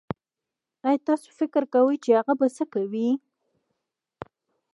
ايا 0.87 0.97
تاسو 1.07 1.27
فکر 1.39 1.63
کوي 1.73 1.95
چې 2.03 2.09
هغه 2.19 2.33
به 2.39 2.47
سه 2.55 2.63
کوئ 2.73 3.07